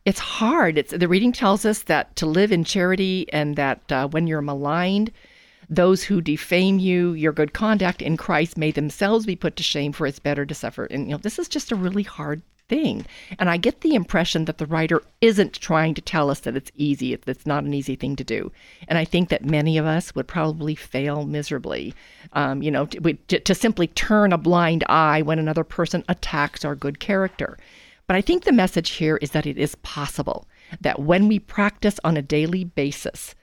it's 0.04 0.20
hard. 0.20 0.78
It's 0.78 0.92
the 0.92 1.08
reading 1.08 1.32
tells 1.32 1.64
us 1.64 1.82
that 1.84 2.14
to 2.16 2.26
live 2.26 2.52
in 2.52 2.64
charity 2.64 3.26
and 3.32 3.56
that 3.56 3.90
uh, 3.90 4.08
when 4.08 4.26
you're 4.26 4.42
maligned 4.42 5.10
those 5.68 6.02
who 6.02 6.20
defame 6.20 6.78
you, 6.78 7.12
your 7.12 7.32
good 7.32 7.52
conduct 7.54 8.02
in 8.02 8.16
Christ 8.16 8.58
may 8.58 8.70
themselves 8.70 9.26
be 9.26 9.36
put 9.36 9.56
to 9.56 9.62
shame, 9.62 9.92
for 9.92 10.06
it's 10.06 10.18
better 10.18 10.44
to 10.44 10.54
suffer. 10.54 10.84
And, 10.84 11.06
you 11.06 11.12
know, 11.12 11.18
this 11.18 11.38
is 11.38 11.48
just 11.48 11.72
a 11.72 11.76
really 11.76 12.02
hard 12.02 12.42
thing. 12.68 13.04
And 13.38 13.50
I 13.50 13.56
get 13.56 13.82
the 13.82 13.94
impression 13.94 14.46
that 14.46 14.58
the 14.58 14.66
writer 14.66 15.02
isn't 15.20 15.60
trying 15.60 15.94
to 15.94 16.02
tell 16.02 16.30
us 16.30 16.40
that 16.40 16.56
it's 16.56 16.70
easy, 16.76 17.12
it's 17.12 17.46
not 17.46 17.64
an 17.64 17.74
easy 17.74 17.94
thing 17.94 18.16
to 18.16 18.24
do. 18.24 18.52
And 18.88 18.98
I 18.98 19.04
think 19.04 19.28
that 19.28 19.44
many 19.44 19.76
of 19.76 19.84
us 19.86 20.14
would 20.14 20.26
probably 20.26 20.74
fail 20.74 21.26
miserably, 21.26 21.94
um, 22.32 22.62
you 22.62 22.70
know, 22.70 22.86
to, 22.86 23.40
to 23.40 23.54
simply 23.54 23.88
turn 23.88 24.32
a 24.32 24.38
blind 24.38 24.84
eye 24.88 25.22
when 25.22 25.38
another 25.38 25.64
person 25.64 26.04
attacks 26.08 26.64
our 26.64 26.74
good 26.74 27.00
character. 27.00 27.58
But 28.06 28.16
I 28.16 28.20
think 28.20 28.44
the 28.44 28.52
message 28.52 28.90
here 28.90 29.16
is 29.16 29.30
that 29.30 29.46
it 29.46 29.58
is 29.58 29.74
possible 29.76 30.46
that 30.80 31.00
when 31.00 31.28
we 31.28 31.38
practice 31.38 31.98
on 32.04 32.16
a 32.16 32.22
daily 32.22 32.64
basis, 32.64 33.34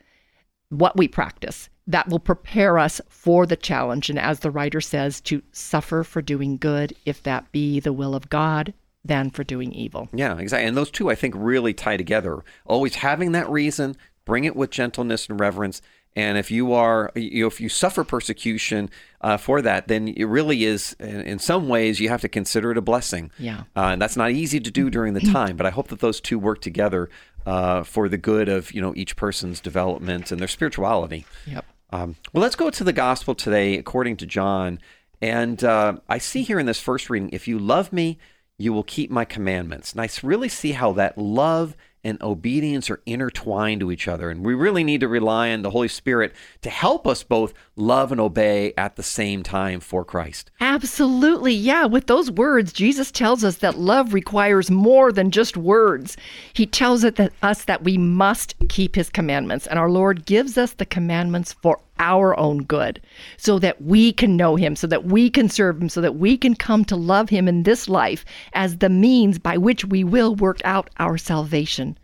what 0.70 0.96
we 0.96 1.08
practice, 1.08 1.70
that 1.88 2.08
will 2.08 2.20
prepare 2.20 2.78
us 2.78 3.02
for 3.10 3.46
the 3.46 3.56
challenge. 3.56 4.10
And 4.10 4.20
as 4.20 4.40
the 4.40 4.52
writer 4.52 4.80
says, 4.82 5.20
to 5.22 5.42
suffer 5.52 6.04
for 6.04 6.22
doing 6.22 6.58
good, 6.58 6.94
if 7.06 7.24
that 7.24 7.52
be 7.52 7.80
the 7.80 7.94
will 7.94 8.16
of 8.16 8.30
God, 8.30 8.74
than 9.04 9.32
for 9.32 9.44
doing 9.44 9.74
evil. 9.74 10.08
Yeah, 10.14 10.38
exactly. 10.38 10.68
And 10.68 10.78
those 10.78 10.92
two, 10.92 11.10
I 11.10 11.16
think, 11.16 11.34
really 11.36 11.74
tie 11.74 11.98
together. 11.98 12.44
Always 12.66 12.96
having 12.96 13.32
that 13.32 13.50
reason, 13.50 13.98
bring 14.26 14.44
it 14.44 14.56
with 14.56 14.70
gentleness 14.70 15.28
and 15.28 15.40
reverence. 15.40 15.82
And 16.16 16.38
if 16.38 16.52
you 16.52 16.74
are, 16.74 17.10
you 17.16 17.44
know, 17.44 17.48
if 17.48 17.62
you 17.62 17.70
suffer 17.70 18.04
persecution 18.04 18.90
uh, 19.22 19.38
for 19.38 19.62
that, 19.62 19.88
then 19.88 20.10
it 20.10 20.26
really 20.26 20.66
is, 20.66 20.94
in 21.00 21.40
some 21.40 21.70
ways, 21.70 22.02
you 22.02 22.10
have 22.10 22.22
to 22.22 22.28
consider 22.30 22.72
it 22.72 22.78
a 22.78 22.82
blessing. 22.82 23.32
Yeah. 23.40 23.62
Uh, 23.76 23.92
and 23.94 24.02
that's 24.02 24.18
not 24.18 24.32
easy 24.32 24.60
to 24.60 24.72
do 24.72 24.90
during 24.90 25.14
the 25.14 25.22
time, 25.22 25.56
but 25.56 25.66
I 25.66 25.70
hope 25.70 25.88
that 25.88 26.00
those 26.00 26.20
two 26.20 26.38
work 26.38 26.60
together 26.60 27.10
uh, 27.46 27.84
for 27.84 28.10
the 28.10 28.18
good 28.18 28.50
of 28.50 28.72
you 28.74 28.82
know 28.82 28.94
each 28.96 29.16
person's 29.16 29.60
development 29.60 30.32
and 30.32 30.40
their 30.40 30.48
spirituality. 30.48 31.26
Yep. 31.48 31.66
Um, 31.92 32.16
well, 32.34 32.42
let's 32.42 32.56
go 32.56 32.70
to 32.70 32.84
the 32.84 32.94
gospel 32.94 33.36
today 33.36 33.78
according 33.78 34.18
to 34.18 34.26
John, 34.26 34.80
and 35.22 35.64
uh, 35.64 35.98
I 36.08 36.18
see 36.18 36.44
here 36.44 36.60
in 36.60 36.66
this 36.66 36.80
first 36.80 37.10
reading, 37.10 37.30
if 37.32 37.48
you 37.48 37.60
love 37.60 37.92
me, 37.92 38.18
you 38.58 38.74
will 38.74 38.84
keep 38.84 39.10
my 39.10 39.26
commandments. 39.26 39.92
And 39.92 40.02
I 40.02 40.10
really 40.24 40.50
see 40.50 40.74
how 40.74 40.94
that 40.94 41.18
love 41.18 41.76
and 42.04 42.22
obedience 42.22 42.90
are 42.90 43.02
intertwined 43.06 43.82
to 43.82 43.92
each 43.92 44.08
other. 44.08 44.30
And 44.30 44.46
we 44.46 44.54
really 44.54 44.84
need 44.84 45.02
to 45.02 45.08
rely 45.08 45.52
on 45.52 45.62
the 45.62 45.70
Holy 45.70 45.88
Spirit 45.88 46.34
to 46.62 46.70
help 46.70 47.06
us 47.08 47.24
both 47.24 47.54
love 47.76 48.12
and 48.12 48.20
obey 48.20 48.74
at 48.78 48.96
the 48.96 49.04
same 49.04 49.44
time 49.44 49.80
for 49.80 50.04
Christ. 50.04 50.52
Absolutely. 50.60 51.54
Yeah. 51.54 51.86
With 51.86 52.08
those 52.08 52.32
words, 52.32 52.74
Jesus 52.74 53.12
tells 53.12 53.44
us 53.44 53.58
that 53.58 53.78
love 53.78 54.14
requires 54.14 54.72
more 54.72 55.12
than 55.12 55.32
just 55.32 55.58
words. 55.58 56.18
He 56.54 56.66
tells 56.66 57.04
it 57.04 57.16
that 57.18 57.34
us 57.42 57.66
that 57.66 57.84
we 57.84 57.98
must 57.98 58.56
keep 58.70 58.96
his 58.96 59.10
commandments. 59.10 59.68
And 59.68 59.78
our 59.78 59.90
Lord 59.90 60.26
gives 60.26 60.58
us 60.58 60.74
the 60.74 60.86
commandments 60.86 61.54
for 61.54 61.80
our 62.02 62.38
own 62.38 62.64
good 62.64 63.00
so 63.38 63.60
that 63.60 63.82
we 63.82 64.12
can 64.12 64.36
know 64.36 64.58
him, 64.58 64.76
so 64.76 64.88
that 64.88 65.06
we 65.06 65.30
can 65.30 65.48
serve 65.48 65.82
him, 65.82 65.88
so 65.88 66.02
that 66.02 66.16
we 66.16 66.36
can 66.36 66.56
come 66.56 66.84
to 66.84 66.96
love 66.96 67.30
him 67.30 67.48
in 67.48 67.64
this 67.64 67.88
life 67.88 68.26
as 68.54 68.78
the 68.78 68.90
means 68.90 69.40
by 69.40 69.56
which 69.56 69.86
we 69.86 70.04
will 70.04 70.36
work 70.36 70.60
out 70.66 70.90
our 70.98 71.18
salvation. 71.18 71.98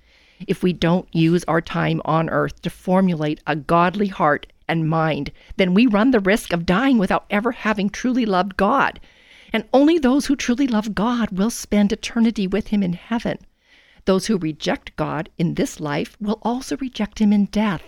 If 0.48 0.62
we 0.62 0.72
don't 0.72 1.14
use 1.14 1.44
our 1.46 1.62
time 1.62 2.00
on 2.06 2.30
earth 2.30 2.62
to 2.62 2.70
formulate 2.70 3.42
a 3.48 3.56
godly 3.56 4.08
heart 4.08 4.46
and 4.68 4.88
mind, 4.88 5.32
then 5.58 5.74
we 5.74 5.88
run 5.88 6.12
the 6.12 6.20
risk 6.20 6.54
of 6.54 6.66
dying 6.66 7.00
without 7.00 7.26
ever 7.32 7.52
having 7.52 7.90
truly 7.90 8.26
loved 8.26 8.56
God. 8.56 9.00
And 9.52 9.64
only 9.74 9.98
those 9.98 10.28
who 10.28 10.36
truly 10.36 10.68
love 10.68 10.94
God 10.94 11.32
will 11.32 11.50
spend 11.50 11.92
eternity 11.92 12.46
with 12.46 12.68
him 12.68 12.84
in 12.84 12.94
heaven. 12.94 13.40
Those 14.06 14.28
who 14.28 14.38
reject 14.38 14.96
God 14.96 15.30
in 15.38 15.56
this 15.56 15.80
life 15.80 16.16
will 16.22 16.38
also 16.44 16.78
reject 16.78 17.20
him 17.20 17.34
in 17.34 17.46
death 17.46 17.82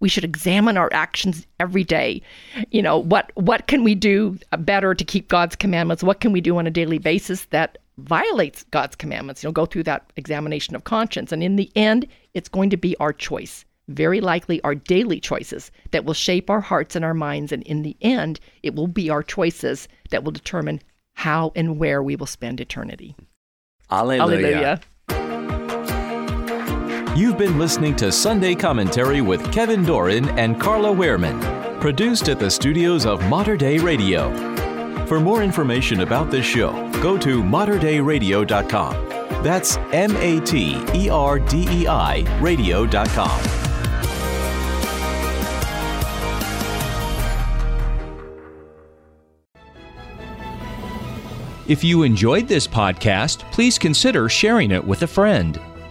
we 0.00 0.08
should 0.08 0.24
examine 0.24 0.76
our 0.76 0.88
actions 0.92 1.46
every 1.58 1.84
day. 1.84 2.22
You 2.70 2.82
know, 2.82 2.98
what 2.98 3.32
what 3.34 3.66
can 3.66 3.82
we 3.82 3.94
do 3.94 4.38
better 4.58 4.94
to 4.94 5.04
keep 5.04 5.28
God's 5.28 5.56
commandments? 5.56 6.02
What 6.02 6.20
can 6.20 6.32
we 6.32 6.40
do 6.40 6.56
on 6.58 6.66
a 6.66 6.70
daily 6.70 6.98
basis 6.98 7.46
that 7.46 7.78
violates 7.98 8.64
God's 8.70 8.96
commandments? 8.96 9.42
You 9.42 9.48
know, 9.48 9.52
go 9.52 9.66
through 9.66 9.84
that 9.84 10.12
examination 10.16 10.74
of 10.74 10.84
conscience. 10.84 11.32
And 11.32 11.42
in 11.42 11.56
the 11.56 11.70
end, 11.74 12.06
it's 12.34 12.48
going 12.48 12.70
to 12.70 12.76
be 12.76 12.96
our 12.98 13.12
choice. 13.12 13.64
Very 13.88 14.20
likely 14.20 14.60
our 14.62 14.74
daily 14.74 15.18
choices 15.18 15.70
that 15.92 16.04
will 16.04 16.14
shape 16.14 16.50
our 16.50 16.60
hearts 16.60 16.94
and 16.94 17.04
our 17.04 17.14
minds. 17.14 17.52
And 17.52 17.62
in 17.62 17.82
the 17.82 17.96
end, 18.02 18.38
it 18.62 18.74
will 18.74 18.86
be 18.86 19.10
our 19.10 19.22
choices 19.22 19.88
that 20.10 20.24
will 20.24 20.32
determine 20.32 20.80
how 21.14 21.52
and 21.56 21.78
where 21.78 22.02
we 22.02 22.14
will 22.14 22.26
spend 22.26 22.60
eternity. 22.60 23.16
Alleluia. 23.90 24.22
Alleluia. 24.22 24.80
You've 27.18 27.36
been 27.36 27.58
listening 27.58 27.96
to 27.96 28.12
Sunday 28.12 28.54
Commentary 28.54 29.22
with 29.22 29.52
Kevin 29.52 29.84
Doran 29.84 30.28
and 30.38 30.60
Carla 30.60 30.90
Wehrman, 30.90 31.80
produced 31.80 32.28
at 32.28 32.38
the 32.38 32.48
studios 32.48 33.06
of 33.06 33.28
Mater 33.28 33.56
Dei 33.56 33.80
Radio. 33.80 34.30
For 35.06 35.18
more 35.18 35.42
information 35.42 36.02
about 36.02 36.30
this 36.30 36.46
show, 36.46 36.70
go 37.02 37.18
to 37.18 37.42
materdeiradio.com. 37.42 39.08
That's 39.42 39.78
M 39.92 40.16
A 40.18 40.38
T 40.38 40.80
E 40.94 41.10
R 41.10 41.40
D 41.40 41.66
E 41.68 41.88
I 41.88 42.20
radio.com. 42.40 43.40
If 51.66 51.82
you 51.82 52.04
enjoyed 52.04 52.46
this 52.46 52.68
podcast, 52.68 53.38
please 53.50 53.76
consider 53.76 54.28
sharing 54.28 54.70
it 54.70 54.84
with 54.84 55.02
a 55.02 55.08
friend. 55.08 55.60